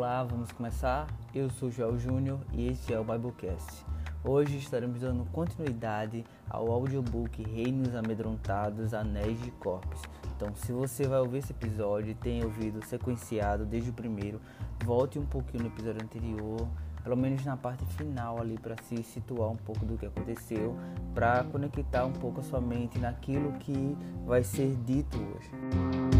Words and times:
Olá, 0.00 0.24
vamos 0.24 0.50
começar? 0.50 1.06
Eu 1.34 1.50
sou 1.50 1.70
Joel 1.70 1.98
Júnior 1.98 2.40
e 2.54 2.68
este 2.68 2.90
é 2.90 2.98
o 2.98 3.04
Biblecast. 3.04 3.84
Hoje 4.24 4.56
estaremos 4.56 5.02
dando 5.02 5.30
continuidade 5.30 6.24
ao 6.48 6.72
audiobook 6.72 7.42
Reinos 7.42 7.94
Amedrontados 7.94 8.94
Anéis 8.94 9.38
de 9.42 9.50
Corpos. 9.50 10.00
Então, 10.34 10.54
se 10.56 10.72
você 10.72 11.06
vai 11.06 11.20
ouvir 11.20 11.40
esse 11.40 11.52
episódio 11.52 12.12
e 12.12 12.14
tem 12.14 12.42
ouvido 12.42 12.82
sequenciado 12.86 13.66
desde 13.66 13.90
o 13.90 13.92
primeiro, 13.92 14.40
volte 14.86 15.18
um 15.18 15.26
pouquinho 15.26 15.64
no 15.64 15.68
episódio 15.68 16.02
anterior, 16.02 16.66
pelo 17.04 17.16
menos 17.18 17.44
na 17.44 17.58
parte 17.58 17.84
final 17.96 18.40
ali 18.40 18.56
para 18.56 18.76
se 18.84 19.02
situar 19.02 19.50
um 19.50 19.56
pouco 19.56 19.84
do 19.84 19.98
que 19.98 20.06
aconteceu, 20.06 20.74
para 21.12 21.44
conectar 21.44 22.06
um 22.06 22.12
pouco 22.14 22.40
a 22.40 22.42
sua 22.42 22.58
mente 22.62 22.98
naquilo 22.98 23.52
que 23.58 23.94
vai 24.24 24.42
ser 24.42 24.74
dito 24.76 25.18
hoje. 25.18 26.19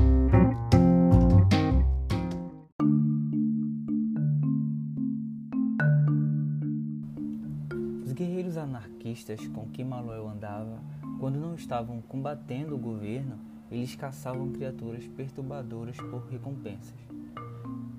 Com 9.52 9.66
que 9.68 9.82
Manuel 9.82 10.28
andava, 10.28 10.80
quando 11.18 11.38
não 11.38 11.54
estavam 11.54 12.00
combatendo 12.02 12.74
o 12.74 12.78
governo, 12.78 13.38
eles 13.70 13.94
caçavam 13.94 14.50
criaturas 14.50 15.06
perturbadoras 15.08 15.96
por 15.96 16.26
recompensas. 16.28 16.94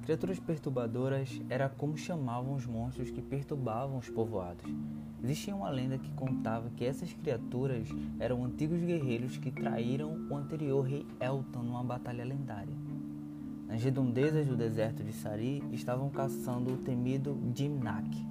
Criaturas 0.03 0.39
perturbadoras 0.39 1.41
era 1.49 1.69
como 1.69 1.97
chamavam 1.97 2.55
os 2.55 2.65
monstros 2.65 3.11
que 3.11 3.21
perturbavam 3.21 3.97
os 3.97 4.09
povoados. 4.09 4.65
Existia 5.23 5.55
uma 5.55 5.69
lenda 5.69 5.97
que 5.97 6.11
contava 6.13 6.71
que 6.71 6.83
essas 6.83 7.13
criaturas 7.13 7.87
eram 8.19 8.43
antigos 8.43 8.81
guerreiros 8.81 9.37
que 9.37 9.51
traíram 9.51 10.27
o 10.29 10.35
anterior 10.35 10.81
rei 10.81 11.05
Elton 11.19 11.61
numa 11.61 11.83
batalha 11.83 12.25
lendária. 12.25 12.75
Nas 13.67 13.83
redondezas 13.83 14.47
do 14.47 14.57
deserto 14.57 15.03
de 15.03 15.13
Sari 15.13 15.63
estavam 15.71 16.09
caçando 16.09 16.73
o 16.73 16.77
temido 16.77 17.37
Dimnak, 17.53 18.25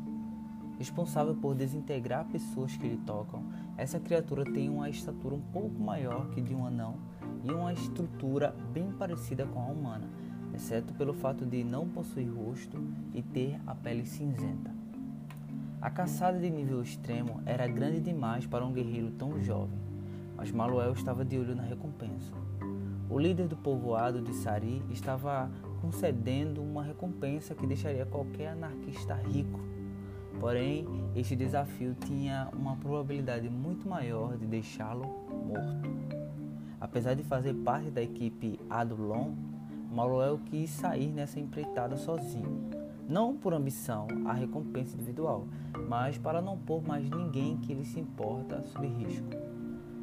responsável 0.81 1.35
por 1.35 1.55
desintegrar 1.55 2.25
pessoas 2.25 2.75
que 2.75 2.89
lhe 2.89 2.97
tocam. 2.97 3.45
Essa 3.77 4.01
criatura 4.01 4.51
tem 4.51 4.71
uma 4.71 4.89
estatura 4.89 5.35
um 5.35 5.41
pouco 5.53 5.79
maior 5.79 6.31
que 6.31 6.41
de 6.41 6.55
um 6.55 6.65
anão 6.65 6.97
e 7.45 7.53
uma 7.53 7.71
estrutura 7.71 8.57
bem 8.73 8.91
parecida 8.91 9.45
com 9.45 9.61
a 9.61 9.67
humana, 9.67 10.09
exceto 10.55 10.95
pelo 10.95 11.13
fato 11.13 11.45
de 11.45 11.63
não 11.63 11.87
possuir 11.87 12.33
rosto 12.33 12.83
e 13.13 13.21
ter 13.21 13.61
a 13.67 13.75
pele 13.75 14.07
cinzenta. 14.07 14.75
A 15.83 15.91
caçada 15.91 16.39
de 16.39 16.49
nível 16.49 16.83
extremo 16.83 17.43
era 17.45 17.69
grande 17.69 18.01
demais 18.01 18.47
para 18.47 18.65
um 18.65 18.73
guerreiro 18.73 19.11
tão 19.11 19.39
jovem, 19.39 19.79
mas 20.35 20.51
Maluel 20.51 20.95
estava 20.95 21.27
de 21.27 21.39
olho 21.39 21.55
na 21.55 21.63
recompensa. 21.63 22.33
O 23.11 23.19
líder 23.19 23.49
do 23.49 23.57
povoado 23.57 24.23
de 24.23 24.33
Sari 24.33 24.83
estava 24.89 25.51
concedendo 25.83 26.63
uma 26.63 26.83
recompensa 26.83 27.55
que 27.55 27.67
deixaria 27.67 28.07
qualquer 28.07 28.53
anarquista 28.53 29.15
rico 29.15 29.70
Porém, 30.41 30.87
este 31.15 31.37
desafio 31.37 31.95
tinha 31.95 32.49
uma 32.55 32.75
probabilidade 32.77 33.51
muito 33.51 33.87
maior 33.87 34.39
de 34.39 34.47
deixá-lo 34.47 35.05
morto. 35.47 35.91
Apesar 36.81 37.13
de 37.13 37.23
fazer 37.23 37.53
parte 37.57 37.91
da 37.91 38.03
equipe 38.03 38.59
Adulon, 38.71 39.35
Manuel 39.93 40.41
quis 40.47 40.71
sair 40.71 41.13
nessa 41.13 41.39
empreitada 41.39 41.97
sozinho, 41.99 42.71
não 43.07 43.37
por 43.37 43.53
ambição 43.53 44.07
à 44.25 44.33
recompensa 44.33 44.97
individual, 44.97 45.47
mas 45.87 46.17
para 46.17 46.41
não 46.41 46.57
pôr 46.57 46.83
mais 46.83 47.09
ninguém 47.11 47.59
que 47.59 47.73
ele 47.73 47.85
se 47.85 48.01
importa 48.01 48.63
sob 48.63 48.87
risco. 48.87 49.29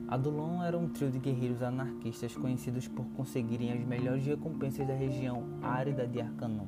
Adulon 0.08 0.62
era 0.62 0.78
um 0.78 0.88
trio 0.88 1.10
de 1.10 1.18
guerreiros 1.18 1.64
anarquistas 1.64 2.36
conhecidos 2.36 2.88
por 2.88 3.06
conseguirem 3.08 3.74
as 3.74 3.84
melhores 3.84 4.24
recompensas 4.24 4.88
da 4.88 4.94
região 4.94 5.44
árida 5.64 6.08
de 6.08 6.22
Arcanum, 6.22 6.68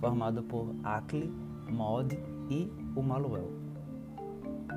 formado 0.00 0.42
por 0.42 0.74
Akli, 0.82 1.30
Mod 1.70 2.18
e 2.50 2.70
o 2.94 3.02
Maluel. 3.02 3.50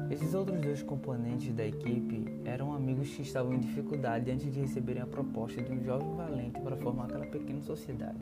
Esses 0.09 0.34
outros 0.34 0.62
dois 0.62 0.81
componentes 0.84 1.53
da 1.53 1.66
equipe 1.66 2.26
eram 2.46 2.74
amigos 2.74 3.09
que 3.09 3.24
estavam 3.24 3.53
em 3.53 3.59
dificuldade 3.59 4.30
antes 4.30 4.53
de 4.53 4.59
receberem 4.59 5.02
a 5.02 5.08
proposta 5.08 5.62
de 5.62 5.72
um 5.72 5.84
jovem 5.84 6.16
valente 6.16 6.59
para 6.62 6.78
formar 6.78 7.06
aquela 7.06 7.25
pequena 7.25 7.62
sociedade. 7.62 8.20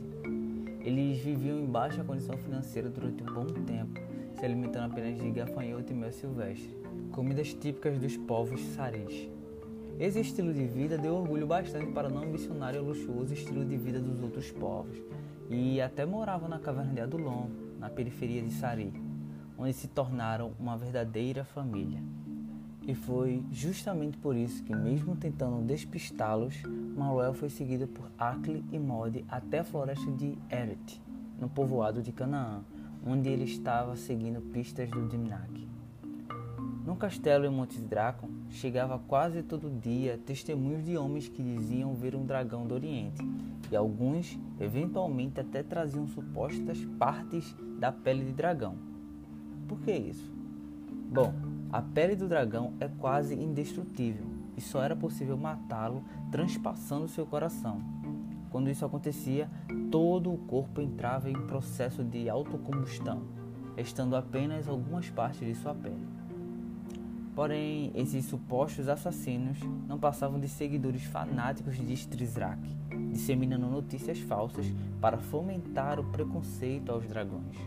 Eles 0.79 1.19
viviam 1.19 1.59
em 1.59 1.65
baixa 1.65 2.03
condição 2.03 2.37
financeira 2.37 2.89
durante 2.89 3.21
um 3.23 3.33
bom 3.33 3.45
tempo, 3.45 3.99
se 4.35 4.45
alimentando 4.45 4.91
apenas 4.91 5.19
de 5.19 5.29
gafanhoto 5.29 5.91
e 5.91 5.95
mel 5.95 6.11
silvestre, 6.11 6.75
comidas 7.11 7.53
típicas 7.53 7.99
dos 7.99 8.17
povos 8.17 8.61
saris. 8.75 9.29
Esse 9.99 10.21
estilo 10.21 10.53
de 10.53 10.65
vida 10.65 10.97
deu 10.97 11.15
orgulho 11.15 11.45
bastante 11.45 11.91
para 11.91 12.09
não 12.09 12.23
ambicionar 12.23 12.75
o 12.75 12.83
luxuoso 12.83 13.33
estilo 13.33 13.63
de 13.63 13.77
vida 13.77 13.99
dos 13.99 14.21
outros 14.21 14.51
povos, 14.51 14.97
e 15.49 15.79
até 15.81 16.05
moravam 16.05 16.49
na 16.49 16.59
caverna 16.59 16.93
de 16.93 17.01
Adulon, 17.01 17.47
na 17.79 17.89
periferia 17.89 18.41
de 18.41 18.51
Sari 18.51 18.91
onde 19.63 19.73
se 19.73 19.87
tornaram 19.87 20.51
uma 20.59 20.75
verdadeira 20.75 21.45
família. 21.45 22.03
E 22.85 22.93
foi 22.93 23.41
justamente 23.49 24.17
por 24.17 24.35
isso 24.35 24.61
que, 24.61 24.75
mesmo 24.75 25.15
tentando 25.15 25.65
despistá-los, 25.65 26.61
Manuel 26.97 27.33
foi 27.33 27.49
seguido 27.49 27.87
por 27.87 28.11
Akli 28.17 28.63
e 28.73 28.77
Mod 28.77 29.23
até 29.29 29.59
a 29.59 29.63
floresta 29.63 30.11
de 30.11 30.37
Eret, 30.51 31.01
no 31.39 31.47
povoado 31.47 32.01
de 32.01 32.11
Canaã, 32.11 32.61
onde 33.07 33.29
ele 33.29 33.45
estava 33.45 33.95
seguindo 33.95 34.41
pistas 34.41 34.89
do 34.89 35.07
Dimnak. 35.07 35.65
No 36.85 36.97
castelo 36.97 37.45
em 37.45 37.49
Montes 37.49 37.81
Dracon, 37.81 38.27
chegava 38.49 38.99
quase 38.99 39.41
todo 39.43 39.79
dia 39.79 40.19
testemunhos 40.25 40.83
de 40.83 40.97
homens 40.97 41.29
que 41.29 41.41
diziam 41.41 41.95
ver 41.95 42.15
um 42.15 42.25
dragão 42.25 42.67
do 42.67 42.75
Oriente, 42.75 43.25
e 43.71 43.75
alguns, 43.77 44.37
eventualmente, 44.59 45.39
até 45.39 45.63
traziam 45.63 46.05
supostas 46.05 46.83
partes 46.99 47.55
da 47.79 47.93
pele 47.93 48.25
de 48.25 48.33
dragão. 48.33 48.92
Por 49.73 49.81
que 49.81 49.91
isso? 49.91 50.31
Bom, 51.11 51.33
a 51.71 51.81
pele 51.81 52.15
do 52.15 52.27
dragão 52.27 52.73
é 52.79 52.87
quase 52.87 53.33
indestrutível 53.33 54.27
e 54.55 54.61
só 54.61 54.83
era 54.83 54.95
possível 54.95 55.35
matá-lo 55.35 56.03
transpassando 56.31 57.07
seu 57.07 57.25
coração. 57.25 57.81
Quando 58.51 58.69
isso 58.69 58.85
acontecia, 58.85 59.49
todo 59.89 60.31
o 60.31 60.37
corpo 60.37 60.79
entrava 60.79 61.27
em 61.27 61.47
processo 61.47 62.03
de 62.03 62.29
autocombustão, 62.29 63.23
restando 63.75 64.15
apenas 64.15 64.69
algumas 64.69 65.09
partes 65.09 65.39
de 65.39 65.55
sua 65.55 65.73
pele. 65.73 66.07
Porém, 67.33 67.91
esses 67.95 68.25
supostos 68.25 68.87
assassinos 68.87 69.57
não 69.87 69.97
passavam 69.97 70.39
de 70.39 70.47
seguidores 70.47 71.03
fanáticos 71.03 71.77
de 71.77 71.93
Strizrak, 71.93 72.61
disseminando 73.11 73.65
notícias 73.65 74.19
falsas 74.19 74.67
para 75.01 75.17
fomentar 75.17 75.99
o 75.99 76.03
preconceito 76.03 76.91
aos 76.91 77.07
dragões. 77.07 77.57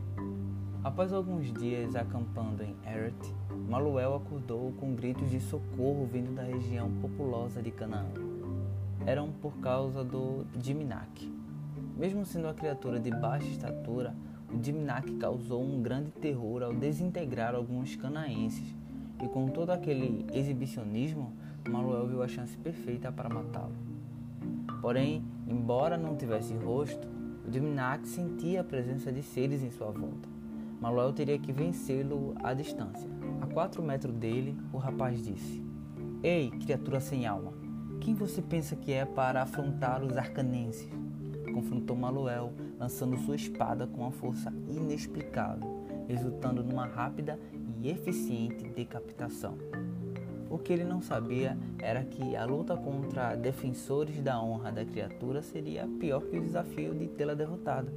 Após 0.87 1.13
alguns 1.13 1.53
dias 1.53 1.97
acampando 1.97 2.63
em 2.63 2.77
Eret, 2.87 3.35
Maluel 3.69 4.15
acordou 4.15 4.71
com 4.75 4.95
gritos 4.95 5.29
de 5.29 5.41
socorro 5.41 6.07
vindo 6.07 6.33
da 6.33 6.45
região 6.45 6.89
populosa 7.01 7.61
de 7.61 7.73
Canaã. 7.73 8.07
Eram 9.05 9.33
por 9.33 9.55
causa 9.55 10.05
do 10.05 10.47
Dimnak. 10.57 11.29
Mesmo 11.97 12.25
sendo 12.25 12.45
uma 12.45 12.55
criatura 12.55 13.01
de 13.01 13.11
baixa 13.11 13.49
estatura, 13.49 14.15
o 14.49 14.57
Dimnak 14.57 15.13
causou 15.15 15.61
um 15.61 15.83
grande 15.83 16.13
terror 16.13 16.63
ao 16.63 16.73
desintegrar 16.73 17.57
alguns 17.57 17.97
canaenses, 17.97 18.73
e 19.21 19.27
com 19.27 19.49
todo 19.49 19.71
aquele 19.71 20.25
exibicionismo, 20.33 21.33
Maluel 21.69 22.07
viu 22.07 22.23
a 22.23 22.29
chance 22.29 22.57
perfeita 22.57 23.11
para 23.11 23.29
matá-lo. 23.29 23.75
Porém, 24.81 25.25
embora 25.49 25.97
não 25.97 26.15
tivesse 26.15 26.55
rosto, 26.55 27.09
o 27.45 27.51
Dimnak 27.51 28.07
sentia 28.07 28.61
a 28.61 28.65
presença 28.65 29.11
de 29.11 29.25
seres 29.25 29.65
em 29.65 29.71
sua 29.73 29.91
volta. 29.91 30.36
Manuel 30.81 31.13
teria 31.13 31.39
que 31.39 31.53
vencê-lo 31.53 32.35
à 32.43 32.53
distância. 32.53 33.09
A 33.41 33.47
quatro 33.47 33.83
metros 33.83 34.15
dele, 34.15 34.57
o 34.73 34.77
rapaz 34.77 35.25
disse: 35.25 35.65
Ei, 36.23 36.51
criatura 36.51 37.01
sem 37.01 37.27
alma, 37.27 37.53
quem 38.01 38.15
você 38.15 38.43
pensa 38.43 38.77
que 38.77 38.93
é 38.93 39.05
para 39.05 39.43
afrontar 39.43 40.03
os 40.03 40.17
arcanenses? 40.17 40.89
Confrontou 41.53 41.97
Manuel, 41.97 42.53
lançando 42.79 43.17
sua 43.19 43.37
espada 43.37 43.87
com 43.87 44.03
uma 44.03 44.11
força 44.11 44.53
inexplicável, 44.69 45.87
resultando 46.07 46.63
numa 46.63 46.87
rápida 46.87 47.39
e 47.81 47.89
eficiente 47.89 48.69
decapitação. 48.69 49.57
O 50.49 50.59
que 50.59 50.73
ele 50.73 50.85
não 50.85 51.03
sabia 51.03 51.59
era 51.79 52.05
que 52.05 52.37
a 52.37 52.45
luta 52.45 52.77
contra 52.77 53.35
defensores 53.35 54.23
da 54.23 54.41
honra 54.41 54.71
da 54.71 54.85
criatura 54.85 55.43
seria 55.43 55.89
pior 55.99 56.23
que 56.23 56.39
o 56.39 56.43
desafio 56.43 56.95
de 56.95 57.09
tê-la 57.09 57.35
derrotado. 57.35 57.91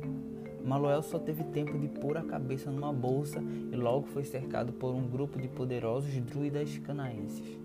Manuel 0.70 1.02
só 1.02 1.18
teve 1.18 1.44
tempo 1.46 1.80
de 1.80 1.88
pôr 1.88 2.16
a 2.16 2.22
cabeça 2.22 2.70
numa 2.70 2.94
bolsa 2.94 3.42
e 3.42 3.76
logo 3.76 4.06
foi 4.06 4.24
cercado 4.24 4.72
por 4.72 4.94
um 4.94 5.10
grupo 5.10 5.42
de 5.42 5.48
poderosos 5.48 6.16
druidas 6.20 6.78
canaenses. 6.78 7.58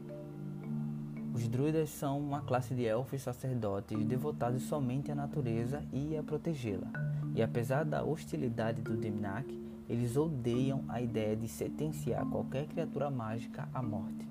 Os 1.35 1.47
druidas 1.47 1.91
são 1.91 2.19
uma 2.19 2.41
classe 2.41 2.75
de 2.75 2.87
elfos 2.87 3.21
sacerdotes 3.21 4.03
devotados 4.07 4.63
somente 4.63 5.13
à 5.13 5.15
natureza 5.15 5.83
e 5.93 6.17
a 6.17 6.23
protegê-la. 6.23 6.91
E 7.35 7.43
apesar 7.43 7.85
da 7.85 8.03
hostilidade 8.03 8.81
do 8.81 8.97
Dimnak, 8.97 9.55
eles 9.87 10.17
odeiam 10.17 10.83
a 10.89 11.03
ideia 11.03 11.37
de 11.37 11.47
sentenciar 11.47 12.25
qualquer 12.25 12.67
criatura 12.69 13.11
mágica 13.11 13.69
à 13.75 13.83
morte. 13.83 14.27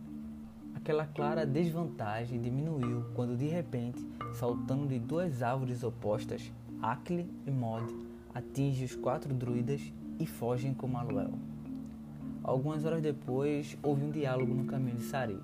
Aquela 0.74 1.06
clara 1.06 1.46
desvantagem 1.46 2.42
diminuiu 2.42 3.06
quando 3.14 3.38
de 3.38 3.46
repente, 3.46 4.04
saltando 4.34 4.88
de 4.88 4.98
duas 4.98 5.44
árvores 5.44 5.84
opostas, 5.84 6.52
Akli 6.82 7.30
e 7.46 7.52
Mod 7.52 8.13
atinge 8.34 8.86
os 8.86 8.96
quatro 8.96 9.34
druidas 9.34 9.82
e 10.20 10.26
fogem 10.26 10.74
com 10.74 10.88
Maluel. 10.88 11.32
Algumas 12.44 12.84
horas 12.84 13.02
depois, 13.02 13.78
houve 13.82 14.04
um 14.04 14.12
diálogo 14.12 14.54
no 14.54 14.66
caminho 14.66 14.98
de 14.98 15.04
Sari. 15.04 15.38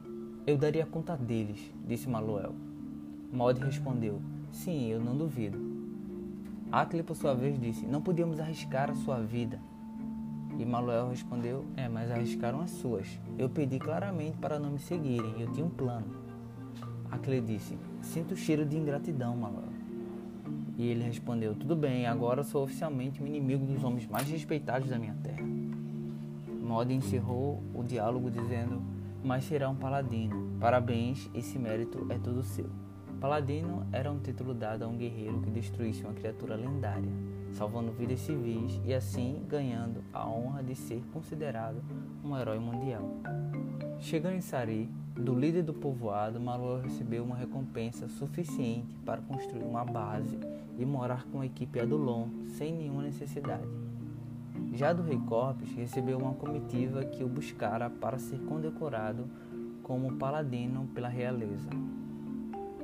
Eu 0.45 0.57
daria 0.57 0.86
conta 0.86 1.15
deles, 1.15 1.59
disse 1.88 2.09
Maluel. 2.09 2.53
Mod 3.31 3.59
respondeu: 3.63 4.21
Sim, 4.51 4.88
eu 4.88 5.00
não 5.00 5.15
duvido. 5.15 5.59
Atle, 6.71 7.03
por 7.03 7.15
sua 7.15 7.33
vez, 7.33 7.59
disse: 7.59 7.86
Não 7.86 8.01
podíamos 8.01 8.39
arriscar 8.39 8.89
a 8.89 8.95
sua 8.95 9.19
vida. 9.21 9.59
E 10.57 10.65
Maluel 10.65 11.09
respondeu: 11.09 11.65
É, 11.77 11.88
mas 11.88 12.12
arriscaram 12.12 12.59
as 12.59 12.71
suas. 12.71 13.19
Eu 13.38 13.50
pedi 13.50 13.80
claramente 13.80 14.38
para 14.38 14.59
não 14.59 14.71
me 14.71 14.80
seguirem, 14.80 15.39
eu 15.39 15.51
tinha 15.51 15.65
um 15.65 15.69
plano. 15.69 16.07
Acle 17.12 17.39
disse: 17.41 17.77
Sinto 18.01 18.33
o 18.33 18.38
cheiro 18.38 18.65
de 18.65 18.77
ingratidão, 18.77 19.38
Maluel. 19.38 19.79
E 20.80 20.88
ele 20.88 21.04
respondeu: 21.04 21.54
Tudo 21.54 21.76
bem, 21.76 22.08
agora 22.08 22.42
sou 22.42 22.64
oficialmente 22.64 23.22
o 23.22 23.28
inimigo 23.28 23.66
dos 23.66 23.84
homens 23.84 24.08
mais 24.08 24.30
respeitados 24.30 24.88
da 24.88 24.98
minha 24.98 25.14
terra. 25.22 25.46
Mod 26.62 26.94
encerrou 26.94 27.62
o 27.76 27.84
diálogo 27.84 28.31
dizendo: 28.31 28.81
Mas 29.22 29.44
será 29.44 29.70
um 29.70 29.76
paladino. 29.76 30.58
Parabéns, 30.58 31.30
esse 31.36 31.60
mérito 31.60 32.08
é 32.10 32.18
todo 32.18 32.42
seu. 32.44 32.70
Paladino 33.20 33.86
era 33.92 34.10
um 34.10 34.20
título 34.20 34.54
dado 34.54 34.84
a 34.84 34.88
um 34.88 34.96
guerreiro 34.96 35.42
que 35.42 35.50
destruísse 35.50 36.06
uma 36.06 36.14
criatura 36.14 36.56
lendária, 36.56 37.12
salvando 37.52 37.92
vidas 37.92 38.22
civis 38.22 38.80
e 38.86 38.94
assim 38.94 39.44
ganhando 39.50 40.02
a 40.14 40.25
honra 40.25 40.64
de 40.64 40.75
ser 40.75 41.04
considerado 41.12 41.84
um 42.24 42.38
herói 42.38 42.58
mundial. 42.58 43.04
Chegando 44.01 44.36
em 44.36 44.42
Sari, 44.42 44.90
do 45.13 45.36
líder 45.36 45.62
do 45.62 45.74
povoado, 45.74 46.40
Maluel 46.40 46.81
recebeu 46.81 47.22
uma 47.22 47.36
recompensa 47.36 48.07
suficiente 48.07 48.96
para 49.06 49.22
construir 49.22 49.63
uma 49.63 49.84
base 49.84 50.40
e 50.78 50.86
morar 50.86 51.25
com 51.25 51.42
a 51.42 51.46
equipe 51.46 51.81
Adulon 51.81 52.30
sem 52.48 52.74
nenhuma 52.74 53.04
necessidade. 53.04 53.68
Já 54.74 54.94
do 54.94 55.04
rei 55.04 55.19
Corpus, 55.28 55.69
recebeu 55.74 56.18
uma 56.18 56.34
comitiva 56.34 57.04
que 57.04 57.25
o 57.25 57.28
buscara 57.28 57.90
para 57.90 58.18
ser 58.18 58.40
condecorado 58.46 59.28
como 59.84 60.16
paladino 60.16 60.88
pela 60.96 61.10
realeza. 61.10 61.69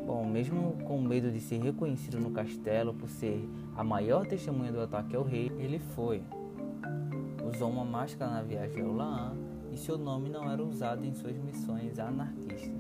Bom, 0.05 0.25
mesmo 0.25 0.75
com 0.83 0.99
medo 0.99 1.31
de 1.31 1.39
ser 1.39 1.61
reconhecido 1.61 2.19
no 2.19 2.31
castelo 2.31 2.93
por 2.93 3.07
ser 3.07 3.47
a 3.77 3.85
maior 3.85 4.27
testemunha 4.27 4.71
do 4.71 4.81
ataque 4.81 5.15
ao 5.15 5.23
rei, 5.23 5.49
ele 5.57 5.79
foi. 5.79 6.21
Usou 7.49 7.69
uma 7.69 7.85
máscara 7.85 8.31
na 8.31 8.41
viagem 8.41 8.83
ao 8.83 8.93
Laan 8.93 9.44
e 9.75 9.77
seu 9.77 9.97
nome 9.97 10.29
não 10.29 10.49
era 10.49 10.63
usado 10.63 11.05
em 11.05 11.13
suas 11.13 11.35
missões 11.35 11.99
anarquistas. 11.99 12.71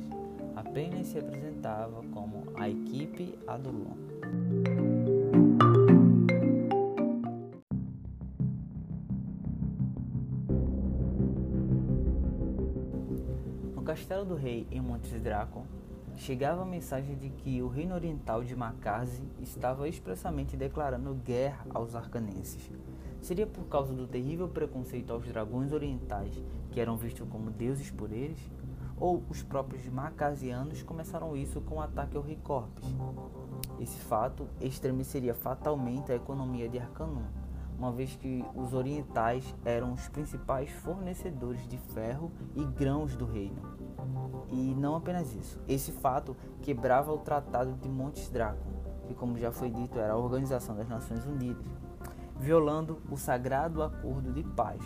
Apenas 0.55 1.07
se 1.07 1.19
apresentava 1.19 2.01
como 2.13 2.45
a 2.55 2.69
equipe 2.69 3.37
Adulon. 3.45 3.97
No 13.75 13.81
castelo 13.83 14.23
do 14.23 14.35
rei 14.35 14.65
em 14.71 14.79
Montes 14.79 15.21
Dracon, 15.21 15.65
chegava 16.15 16.61
a 16.61 16.65
mensagem 16.65 17.17
de 17.17 17.29
que 17.29 17.61
o 17.61 17.67
reino 17.67 17.93
oriental 17.93 18.41
de 18.41 18.55
Macase 18.55 19.21
estava 19.41 19.89
expressamente 19.89 20.55
declarando 20.55 21.13
guerra 21.13 21.65
aos 21.73 21.93
arcanenses. 21.93 22.71
Seria 23.25 23.47
por 23.47 23.65
causa 23.65 23.91
do 23.91 24.05
terrível 24.05 24.47
preconceito 24.47 25.11
aos 25.11 25.25
dragões 25.25 25.73
orientais, 25.73 26.39
que 26.69 26.79
eram 26.79 26.95
vistos 26.95 27.27
como 27.27 27.49
deuses 27.49 27.89
por 27.89 28.11
eles? 28.11 28.37
Ou 28.99 29.23
os 29.27 29.41
próprios 29.41 29.83
macasianos 29.87 30.83
começaram 30.83 31.35
isso 31.35 31.59
com 31.59 31.77
o 31.77 31.81
ataque 31.81 32.15
ao 32.15 32.21
rei 32.21 32.35
Corpus? 32.35 32.85
Esse 33.79 33.97
fato 33.97 34.47
estremeceria 34.61 35.33
fatalmente 35.33 36.11
a 36.11 36.15
economia 36.15 36.69
de 36.69 36.77
Arcanum, 36.77 37.25
uma 37.75 37.91
vez 37.91 38.15
que 38.15 38.45
os 38.53 38.75
orientais 38.75 39.55
eram 39.65 39.93
os 39.93 40.07
principais 40.07 40.69
fornecedores 40.69 41.67
de 41.67 41.79
ferro 41.79 42.31
e 42.55 42.63
grãos 42.63 43.15
do 43.15 43.25
reino. 43.25 43.59
E 44.51 44.75
não 44.75 44.95
apenas 44.95 45.33
isso, 45.33 45.59
esse 45.67 45.91
fato 45.91 46.37
quebrava 46.61 47.11
o 47.11 47.17
Tratado 47.17 47.73
de 47.73 47.89
Montes 47.89 48.29
Dracon, 48.29 48.71
que, 49.07 49.15
como 49.15 49.35
já 49.35 49.51
foi 49.51 49.71
dito, 49.71 49.97
era 49.97 50.13
a 50.13 50.17
Organização 50.17 50.75
das 50.75 50.87
Nações 50.87 51.25
Unidas, 51.25 51.65
violando 52.39 53.01
o 53.09 53.17
sagrado 53.17 53.81
acordo 53.81 54.31
de 54.31 54.43
paz. 54.43 54.81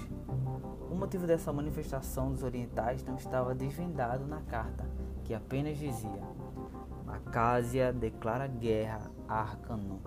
O 0.89 0.95
motivo 0.95 1.27
dessa 1.27 1.53
manifestação 1.53 2.31
dos 2.31 2.43
orientais 2.43 3.03
não 3.03 3.15
estava 3.15 3.53
desvendado 3.53 4.25
na 4.25 4.41
carta, 4.41 4.85
que 5.23 5.33
apenas 5.33 5.77
dizia: 5.77 6.23
Acásia 7.07 7.93
declara 7.93 8.47
guerra 8.47 9.11
a 9.27 9.41
Arcanum. 9.41 9.99